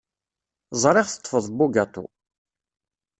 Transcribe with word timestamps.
Ẓriɣ 0.81 1.07
teṭṭfeḍ 1.09 1.45
bugaṭu. 1.57 2.05